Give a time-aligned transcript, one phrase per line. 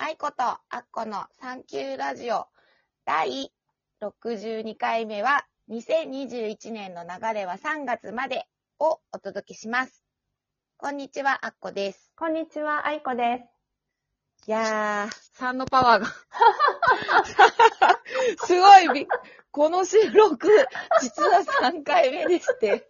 [0.00, 2.46] 愛子とアッコのサンキューラジオ
[3.04, 3.50] 第
[4.00, 8.46] 62回目は2021年の流れは3月まで
[8.78, 10.04] をお届けします。
[10.76, 12.12] こんにちは、アッコです。
[12.16, 13.38] こんにちは、愛子で
[14.46, 14.48] す。
[14.48, 16.06] いやー、3のパワーが。
[18.46, 19.08] すごいび、
[19.50, 20.48] この収録、
[21.02, 22.88] 実は3回目でして。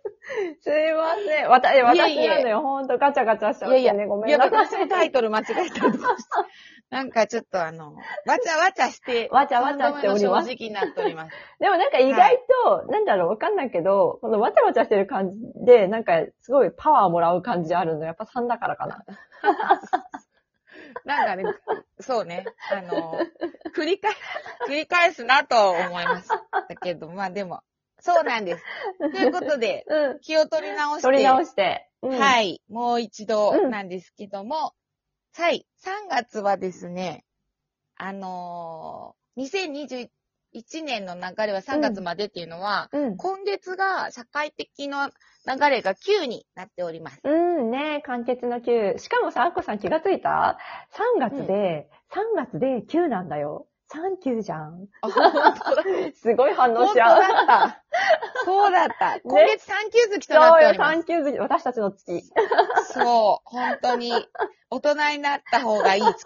[0.60, 1.48] すいません。
[1.48, 2.60] わた、え私なのよ。
[2.60, 4.06] ほんとガチャガチャしちゃってね。
[4.06, 4.66] ごめいや、んなさい。
[4.66, 6.30] 私のタイトル間違えたとかして。
[6.90, 11.32] なんかちょっとあの、わちゃわちゃして、わちゃわちゃしております正直になっております。
[11.60, 18.06] でもなんか意外と、なんだろう、わかんないけど、このわちゃわちゃしてる感じで、なんかすごいパワーもらう感じあるの。
[18.06, 19.04] やっぱ3だからかな。
[21.04, 21.44] なんかね、
[22.00, 23.18] そうね、あの、
[23.74, 24.12] 繰り返、
[24.66, 26.28] 繰り返すなと思います。
[26.28, 27.62] だけど、まあでも、
[28.00, 28.64] そうなんです。
[28.98, 30.20] ということで、うん。
[30.20, 31.88] 気を取り直して、取り直して。
[32.02, 32.18] うん、い。
[32.18, 34.72] はい、もう一度うんなんですけども、
[35.38, 37.24] はい、3月はですね、
[37.96, 40.08] あのー、
[40.56, 43.16] 2021年の流れは3月までっていうのは、うん。
[43.16, 45.12] 今月が社会的な
[45.46, 47.20] 流れが9になっております。
[47.22, 48.98] うんね、完結の9。
[48.98, 50.58] しかもさ、あっこさん気がついた
[51.16, 53.68] ?3 月で、3月で9なんだよ。
[53.90, 54.86] 3、9じゃん。
[55.00, 55.82] あ、本当だ。
[56.14, 57.20] すごい反応しちゃう。
[57.20, 57.84] だった。
[58.44, 59.20] そうだった。
[59.20, 60.98] 今月3級月となっそうよ、ております。
[60.98, 62.22] 3、9月、私たちの月。
[62.92, 64.12] そう、本当に、
[64.70, 66.24] 大人になった方がいい月。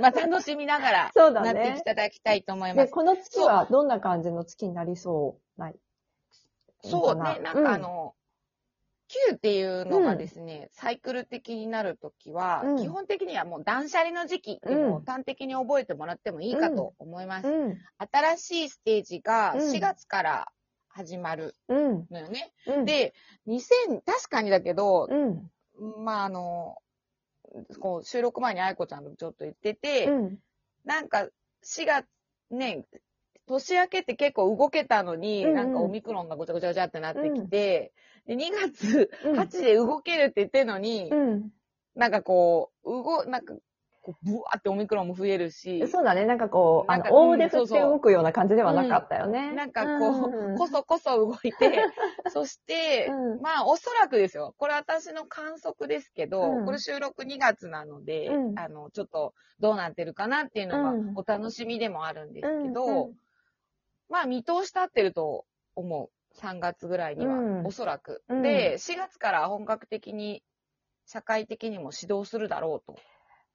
[0.00, 2.92] まあ、楽しみながら、そうだねなっていただきたいと思いまで、す。
[2.92, 5.76] この月はどんな感じの月になりそうない
[6.82, 8.14] そうね、なんかあ、の、
[9.30, 12.76] 9っていうのがですね、サイクル的になるときは、うん。
[12.78, 17.48] 基本的にはもう断捨離の時期っていう端的に覚えてもらってもいいかと思います。
[17.48, 17.78] うん、
[18.12, 19.60] 新しいステージがうん。
[19.70, 20.48] 4月から
[20.88, 22.52] 始まるうん、のよね。
[22.66, 23.14] うん。、で、
[23.46, 25.50] 2000、確かにだけど、うん、
[26.04, 26.78] まああの、
[27.80, 30.38] こう収録前に愛子ちゃんとちょっと言ってて、うん、
[30.84, 31.28] なんか
[31.64, 32.06] 4月、
[32.50, 32.84] ね、
[33.46, 35.54] 年明けって結構動けたのに、うんうん。
[35.54, 37.92] なんかオミクロンがごちゃごちゃごちゃってなってきて、
[38.26, 41.50] で2月うん8で動けるって言ってるのに、うん。
[41.94, 43.54] なんかこう、動、なんか、
[44.02, 49.52] こうブワーってオミクロンも増えるし、そうだね、なんかこう、あんか大腕振ってうんそうそう動くような感じではなかったよね。
[49.52, 51.86] なんかこう、うんこそこそ動いて、
[52.28, 53.40] そして、うん。
[53.40, 54.54] まあおそらくですよ。
[54.58, 56.66] これ私の観測ですけど、うん。
[56.66, 58.58] これ収録2月なので、うん。
[58.58, 61.14] あの、ちょっとどうなってるかなっていうのうん。
[61.14, 63.14] がお楽しみでもあるんですけど、うんうん
[64.08, 66.10] まあ見通し立ってると思う。
[66.36, 68.22] 3月ぐらいには、うんおそらく。
[68.28, 70.42] うんで、4月から本格的に
[71.06, 72.98] 社会的にも指導するだろうと。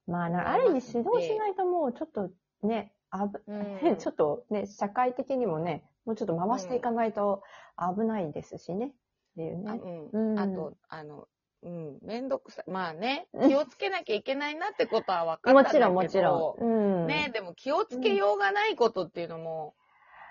[0.08, 2.30] まあな、ある意味指導しないともうちょっと
[2.64, 7.44] ね、あぶ、うん ちょっとね、社会的にもね、もうちょっと回していかないと
[7.78, 8.88] 危ないですしね。
[8.88, 8.92] っ
[9.36, 9.80] ていうあね。
[10.12, 11.28] うんうんあと、あの、
[11.62, 12.72] うん、めんどくさい。
[12.72, 15.92] まあねう、ん気をつけなきゃいけないなってことは分かったんだけど。
[15.92, 17.02] もちろんもちろん。
[17.02, 17.08] うん。
[17.08, 19.76] ね、でも気をつけようがないことっていうのも、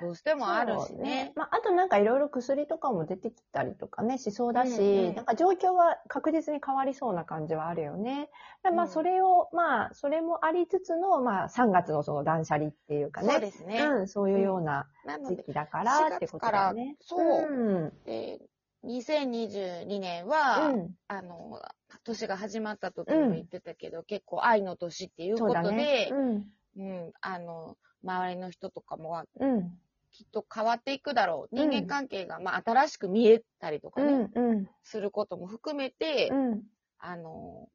[0.00, 1.32] どうしてもあるしそうね。
[1.34, 8.30] まあ、あとなんかいろいろ薬とかも出てきたりとかね、しそうだし、うんうんなんか状況は確実に変わりそうな感じはあるよね。
[8.62, 13.28] でまあうんそれを、まあそれもありつつの、まあ3月のその断捨離っていうかね。
[13.32, 13.78] そうですね。
[13.82, 14.86] うん、そういうような
[15.28, 16.96] 時期だからってことだよね。
[17.02, 17.92] 4月からそううん。
[18.04, 18.40] で
[18.84, 20.90] 2022年は、うん。
[21.08, 21.60] あの、
[22.04, 26.08] 年が始まった時にも言ってたけど、結構愛の年っていうそうだことで、ね。
[26.12, 26.46] うん。
[26.76, 29.78] うん、あの、周りの人とかもうん。
[30.18, 31.56] きっと変わっていくだろう。
[31.56, 34.50] うん人間関係が、まあ、新しく見えたりとかね、うん。
[34.50, 34.68] うん。
[34.82, 36.62] することも含めて、うん。
[36.98, 37.68] あの、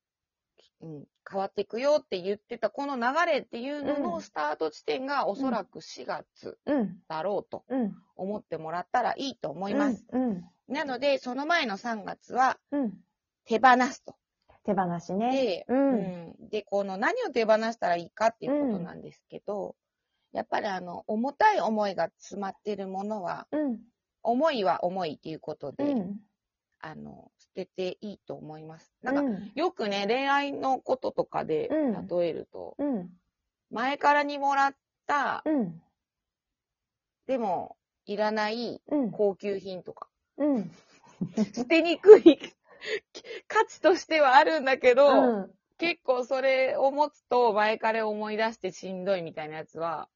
[0.81, 6.97] うん、変わっていくよって言ってたこの流れっていうのうんのスタート地点がおそらく4月うん。
[7.07, 7.95] だろうとうん。
[8.17, 10.05] 思ってもらったらいいと思います。
[10.11, 10.43] うん。
[10.67, 12.93] なので、その前の3月はうん。
[13.45, 14.15] 手放すと。
[14.65, 15.31] 手放しね。
[15.31, 15.73] で、う。
[15.73, 15.95] うん
[16.45, 19.75] ん、で、この何を手放したらいいかっていうことなんですけど、
[20.33, 23.79] やっぱりあの、重たい思いが詰まってるものは、うん。
[24.23, 26.19] 思いは重いっていうことで、うん。
[26.79, 28.93] あの、捨てていいと思います。
[29.03, 29.51] なんか、うん。
[29.55, 33.09] よくね、恋愛のこととかでうん例えると、うん。
[33.69, 34.75] 前からにもらっ
[35.05, 35.81] た、うん。
[37.27, 39.11] でも、いらないうん。
[39.11, 40.71] 高級品とか、うん。
[41.53, 42.39] 捨てにくい
[43.47, 45.51] 価値としてはあるんだけど、うん。
[45.77, 50.09] 結構それを持つと前から思い出してしんどいみたいなやつは、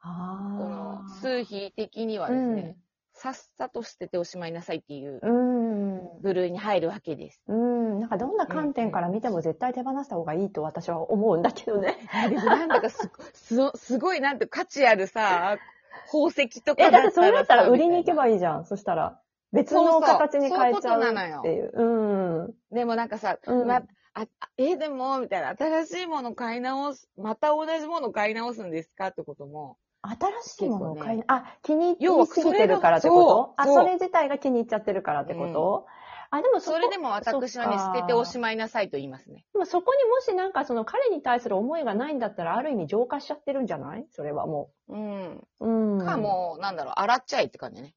[0.00, 1.14] このああ。
[1.20, 2.76] 数比的にはですね、
[3.14, 6.20] さっさと捨てておしまいなさいっていううん。
[6.22, 7.42] 部類に入るわけです。
[7.48, 8.00] うん。
[8.00, 11.96] なんかどんな観点から見ても絶対手放した方がいいと私は思うんだけどね。
[12.12, 15.58] なんだかす すすごいなんて価値あるさ、
[16.06, 18.64] 宝石とかえ、だってそれだったら売りに行けばばいいじゃん。
[18.64, 19.20] そしたら。
[19.52, 21.72] 別の形に変えちゃうっていう。
[21.74, 22.54] うん。
[22.70, 23.82] でもなんかさ、うんまあ、
[24.14, 24.26] あ
[24.58, 33.54] え、でも、みたいな、新しいもの買い直す、また同じもの買い直すんですかってことも、新しいものを買い、結あ、気に入りすぎてるからってこと？
[33.56, 35.86] あ、それ自体が気に入っちゃってるからってこと、
[36.30, 39.44] あ、でもそれでも私はね、捨てておしまいなさいと言いますね。
[39.52, 44.06] でもそこにもしなんかその彼に対する思いがないんだったら、ある意味浄化しちゃってるんじゃない？
[44.10, 45.40] それはもうん。
[45.60, 45.66] う。
[45.66, 45.98] うん。
[46.06, 47.94] か、もう、なんだろう、洗っちゃいって感じね。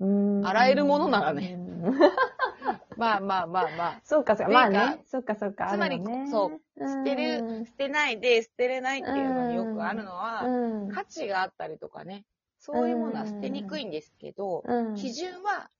[0.00, 0.46] うん。
[0.46, 1.58] 洗えるものならねう
[1.90, 1.98] ん。
[2.98, 4.00] まあまあまあまあ。
[4.02, 4.52] そうか、そうか。
[4.52, 5.02] まあね。
[5.06, 5.70] そうか、そうか。
[5.70, 10.88] つまりねそう捨てる捨てないで捨てれないっていうのによくあるのは、うん。
[10.88, 12.24] 価値があったりとかね、
[12.58, 14.94] そういうものは捨てにくいんですけど、うん。
[14.96, 15.70] 基準は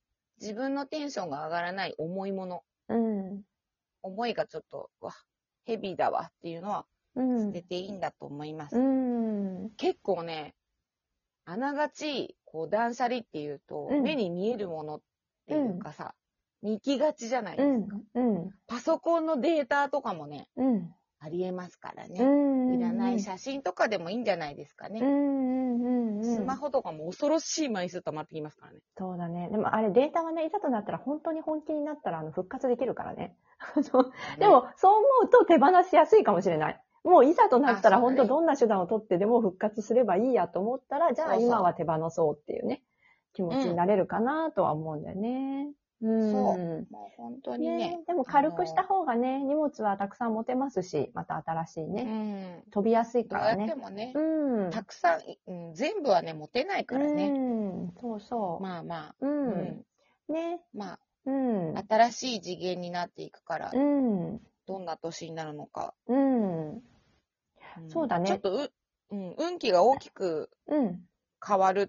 [0.41, 3.43] 自分のテンションが上がらない重いもの、うん。
[4.03, 5.12] 思いがちょっと、わ、
[5.65, 6.87] ヘビーだわっていうのは
[7.17, 7.47] うん。
[7.47, 8.76] 捨てていいんだと思います。
[8.76, 9.70] うん。
[9.76, 10.55] 結構ね、
[11.44, 15.00] あながち、こう断捨離っていうと、うん目に見えるものっ
[15.47, 16.15] ていうかさ、
[16.62, 17.96] に行きがちじゃないでうんすか。。
[18.14, 18.50] うん。
[18.66, 20.94] パソコンのデータとかもね、うん。
[21.20, 22.22] ありえますからね。
[22.22, 22.75] うん。
[22.75, 25.00] いらない写真とかでもいいんじゃないですかね。
[25.00, 26.25] うんうんうんうん。
[26.25, 28.81] スマホとかも恐ろしい枚数溜まってきますからね。
[28.96, 29.49] そうだね。
[29.50, 33.37] でもあれデータはね、いざとなったら本当に本気になったらあの復活できるからね。
[34.38, 36.81] でも、そう思うと手放しやすいかもしれない。
[37.05, 42.82] もういざとなったら本当どんな手段を取ってでも復活すればいいやと思ったら、じゃあ今は手放そうっていうね、
[43.32, 45.72] 気持ちになれるかなとは思うんだよね。
[46.00, 46.32] うん。
[46.32, 47.76] そうもう本当にね。
[47.76, 51.92] ねでも軽くした方がね、荷物はたくさん持てますし、また新しいうん。
[51.94, 52.64] ね。
[52.70, 53.74] 飛びやすいどうやってからね。
[53.74, 54.70] もね、うん。
[54.70, 57.32] たくさん、うん、全部はね、持てないからね。
[57.36, 57.38] う
[57.88, 57.92] ん。
[58.00, 58.62] そうそう。
[58.62, 59.26] まあまあ、う。
[59.26, 59.84] うんん。
[60.28, 60.60] ね。
[60.72, 61.78] まうん。
[61.78, 64.40] あ、新しい次元になっていくから、うん。
[64.66, 65.94] どんな年になるのか。
[66.06, 66.76] うん。
[66.76, 66.82] ん
[67.88, 68.72] そうだねちょっとう、
[69.10, 71.00] うん、運気が大きくうん。
[71.46, 71.88] 変わるっ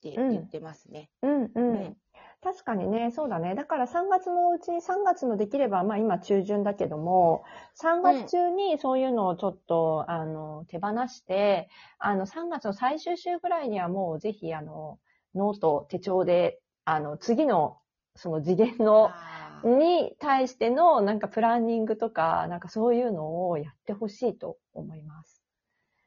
[0.00, 1.10] てうん言ってますね。
[1.22, 1.44] うん。
[1.44, 1.96] ううんん。
[2.44, 3.54] 確かにね、そうだね。
[3.54, 7.42] だから3月のうちに3月のできれば、まあ今中旬だけども、
[7.74, 14.98] 3月中にそういうのをちょっと、あの、手放して、あの、3月の最終週ぐらいにはもうぜひ、あの、
[15.34, 17.78] ノート、手帳で、あの、次の、
[18.14, 19.10] その次元の、
[19.64, 25.42] に対しての、なんかプランニングとか、なんかそういうのをやってほしいと思います。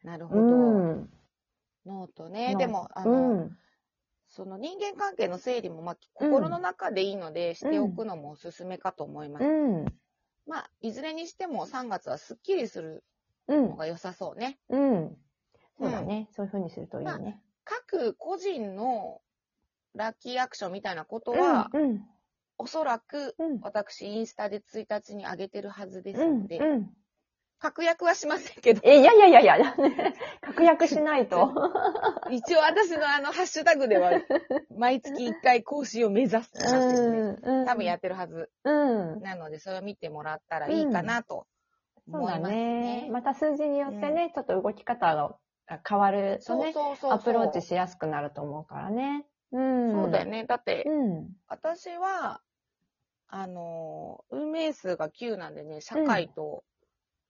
[0.04, 0.42] なるほど。
[0.42, 1.10] うん。
[1.88, 2.54] ノートね。
[2.54, 3.58] のでも、あうの、ん。
[4.38, 9.46] その人間関係の整理も、まあ、うん心の中でいいので、しておくのもおすすめかと思います。
[9.46, 9.86] うん。
[10.46, 13.04] まあ、いずれにしても3月はスッキリする
[13.48, 13.76] うんの。
[13.76, 14.60] が良さそうね。
[14.70, 15.18] うん。
[15.80, 16.30] そうだね。
[16.34, 17.42] そういう風にするといいね。
[17.64, 19.22] 各個人の
[19.96, 22.06] ラッキーアクションみたいなことうんは、うん。
[22.60, 23.60] おそらくうん。
[23.62, 26.90] 私インスタで1日に上げてるはずですうんので、うん。
[27.60, 29.76] 確約はしませんけど、え、いやいやいやいや、
[30.42, 31.52] 確約しないと。
[32.30, 34.12] 一応私のあのハッシュタグでは、
[34.78, 37.18] 毎月1回更新を目指すって感じですね。
[37.42, 37.66] うん。
[37.66, 38.52] 多分やってるはず。
[38.64, 39.22] うん。
[39.22, 41.48] なので、それを見てもらったらいいかなと
[42.12, 43.10] そうだ思いますねね。。
[43.12, 45.38] また数字によってね、ちょっと動き方が
[45.88, 47.12] 変わるとそうね、そうそうそう。
[47.14, 49.26] アプローチしやすくなると思うからね。
[49.52, 49.92] うん。
[49.94, 50.46] そうだよね。
[50.46, 51.30] だって、うん。
[51.48, 52.42] 私は、
[53.30, 56.64] あのー、運命数が9なんでね、社会と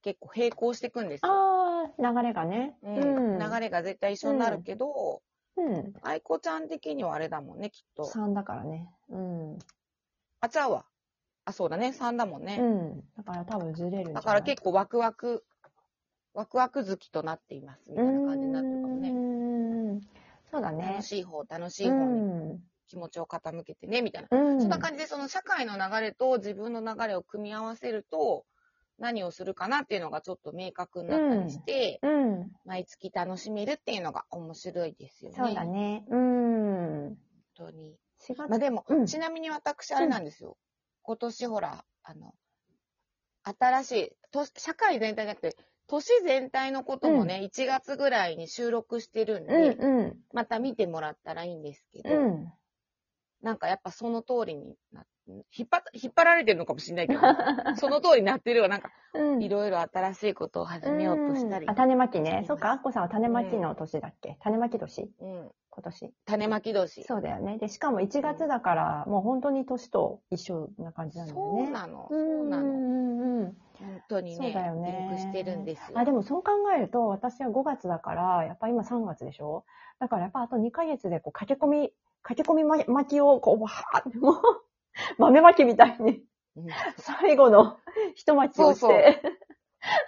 [0.01, 1.31] 結構並行していくんですよ。
[1.31, 2.77] ああ、流れがね。
[2.83, 5.21] うん流れが絶対一緒になるけど、
[5.57, 5.93] うん。
[6.01, 8.05] 愛子ちゃん的にはあれだもんね、きっと。
[8.05, 8.89] 3だからね。
[9.09, 9.57] うん。
[10.39, 10.85] あ、ちゃうわ。
[11.45, 12.59] あ、そうだね、3だもんね。
[12.59, 13.03] うん。
[13.17, 15.43] だから多分ずれるだから結構ワクワク、
[16.33, 19.11] ワクワク好きとなっています、みたいな感じになってるかもね。
[19.11, 20.01] ね。
[20.51, 21.01] そうだね楽。
[21.03, 22.59] しい方、楽しうい方にん。
[22.87, 24.29] 気持ちを傾けてね、みたいな。
[24.31, 24.61] うん。
[24.61, 28.45] そんな感じで、その社会の流れと自分の流れを組み合わせると、
[28.99, 32.51] 何をするかなっていうのがちょっと明確になったりして、うん。
[32.65, 35.37] 毎月楽しめるっていうのが面白いですよね。
[35.37, 36.05] そうだね。
[36.09, 37.07] うん。
[37.09, 37.17] 本
[37.55, 37.97] 当に。
[38.19, 40.57] 4月まあでも、うんちなみに私あれなんですよ。
[41.03, 42.33] 今年ほら、あの、
[43.43, 45.55] 新しい、と社会全体じゃなくて、
[45.87, 50.19] 年全体のこともね、1月ぐらいに収録してるんうで、んうん。
[50.33, 52.53] また見てもらったらいいんですけど、うん。
[53.41, 57.19] なんかやっぱその通りにな引っ張っ、引っ張られてるのかもしれないけど、
[57.77, 58.67] その通りになってるわ。
[58.69, 59.43] なんか、うん。
[59.43, 61.71] いろいろ新しいことを始めようとしたりうん。
[61.71, 62.39] あ、種まきね。
[62.41, 64.37] うんそっか、アッコさんは種まきの年だっけ？
[64.41, 65.11] 種まき年？
[65.19, 65.51] うん。
[65.69, 66.13] 今年？
[66.25, 67.03] 種まき年。
[67.03, 67.57] そうだよね。
[67.57, 71.65] で、しかも1月だから、もう本当に年と一緒な感じなんだよね。
[71.65, 72.07] そうなの。
[72.09, 72.63] うそうんなの。
[72.63, 73.57] うんうん。
[73.79, 75.99] 本当にね、そうだよねリンクしてるんですよ。
[75.99, 79.65] あ、でもそう考えると、私は5月だから、やっぱ今3月でしょ？
[79.99, 81.93] だからやっぱあと2ヶ月で、こう、駆け込み、
[82.27, 84.41] 駆け込みま巻きを、こう、わーって、もう、
[85.17, 86.23] 豆巻きみたいに、
[86.57, 86.67] うん
[86.97, 87.77] 最後の
[88.15, 89.21] 一巻きをして。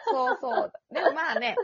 [0.07, 0.73] そうそうそうそう。
[0.93, 1.55] でもまあね、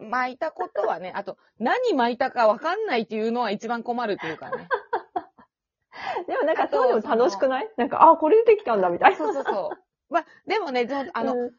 [0.00, 4.68] 巻いたことはね、あと、何巻いたかわかんないっていうのは一番困るっていうかね。
[6.26, 7.70] でもなんかそういうの楽しくない？
[7.76, 9.16] なんか、あ、これ出てきたんだ、みたいな。
[9.16, 10.12] そうそうそう。
[10.12, 11.50] まあ、でもね、あの、うん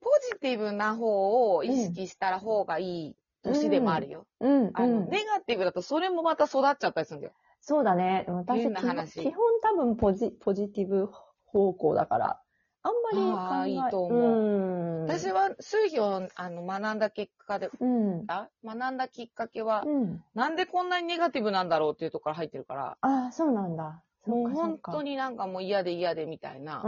[0.00, 4.26] ポジティブな方を意識したら方がいい年でもあるよ。
[4.40, 7.32] うん、あの、うんネガティブだとそれもまた育っちゃったりするんだよ。
[7.60, 8.24] そうだね。
[8.28, 11.08] 私、変な話基本多分ポジポジティブ
[11.46, 12.40] 方向だから、
[12.82, 15.06] あんまりいいと思うん。
[15.06, 18.24] 私は数秘をあの学んだ結果で、うん。
[18.28, 20.22] あ学んだきっかけは、うん。
[20.34, 24.02] なんでこんなにネガティブなんだろうっていうところから入ってるから、ああ、そうなんだ。
[24.26, 25.12] もう本当に。
[25.12, 26.82] になんかもう嫌で嫌でみたいな。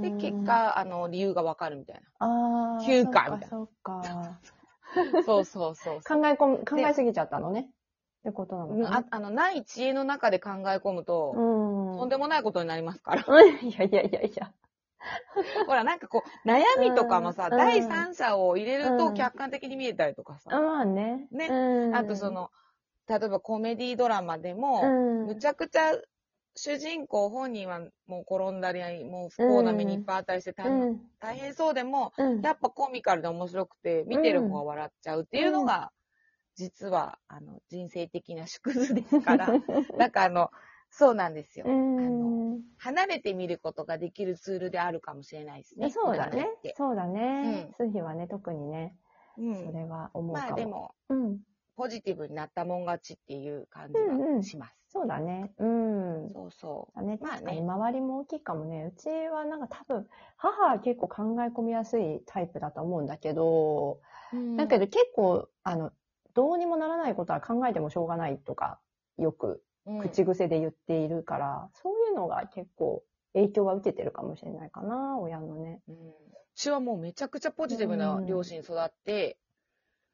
[0.00, 0.44] で、結。
[0.44, 2.84] 果、あの、理由がわかるみたいああ。
[2.84, 4.38] 休暇みたいなそうか、
[5.24, 5.44] そう。
[5.44, 6.20] そうそうそう。
[6.20, 7.68] 考え込む、考えすぎちゃったのね。
[8.20, 8.98] ってことなのかな。
[8.98, 11.98] うんああの、ない知恵の中で考え込むと、うん。
[11.98, 13.22] とんでもないことになりますから。
[13.62, 14.52] いやいやいやいや。
[15.66, 21.28] ほら、なんかこう、悩みとかもさ、うん第三者を入れるとうん客観的に見えたりとかさ、まあね。
[21.30, 22.50] ねうんあとそ、の、
[23.08, 25.26] 例えばコメディドラマでも、うん。
[25.26, 25.92] むちゃくちゃ
[26.56, 31.00] 主人公本人はもう転んだり、もう不幸な目にいっぱい与えして大,、うん。
[31.20, 32.42] 大変そうでも、うん。
[32.42, 35.92] やっぱコミカルで面白くて、見てる方が笑っちゃうっていうのが、
[36.54, 39.56] 実は、あの、人生的な縮図ですから、
[39.96, 40.50] なんかあの、
[40.90, 41.66] そうなんですよ。
[41.66, 42.62] うあのん。
[42.78, 45.90] 離れて見ることができるツールであるかもしれないですね。
[45.90, 46.48] そうだね。
[46.76, 47.68] そうだね。
[47.76, 48.94] 数日はね、特にね、
[49.38, 49.54] うん。
[49.66, 50.48] それは思うかも。
[50.48, 51.40] まあでも、うん。
[51.76, 54.83] ポジティブになったもん勝ちっていう感じうんうんはします。
[54.94, 55.52] そうだね。
[55.58, 56.30] うん。
[56.32, 58.92] そうそだね、まあね確かに周りも大きいかもね。
[58.96, 63.98] うちはなんか多分、母は結構考え込みやすいタイプだと思うんだけど、
[64.32, 64.56] う。
[64.56, 65.90] だけど結構、あの、
[66.32, 68.78] どうにもならないことは考えてもしょうがないとか、
[69.18, 73.02] よくうん、口癖で言っているから、そういうのが結構
[73.34, 75.82] 影響は受けてるかもしれないかな、親のね。
[75.88, 75.94] うん。
[75.96, 76.12] う
[76.54, 79.38] ちはもうめちゃくちゃポジティブな両親育って、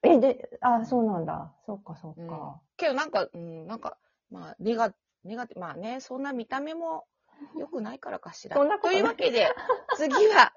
[0.02, 1.52] え、で、あ、そうなんだ。
[1.66, 2.58] そうか、そううんか。
[2.76, 3.98] けどなんか、うん、なんか、
[4.30, 4.92] まあ、ネガ、
[5.24, 7.04] ネガティブ、まあね、そんな見た目も
[7.58, 8.56] 良くないからかしら。
[8.56, 9.48] そんなことないというわけで、
[9.96, 10.52] 次は、